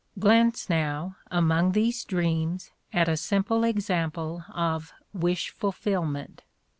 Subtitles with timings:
[0.17, 6.41] Glance now, among these dreams, at a simple exam ple of "wish fulfillment."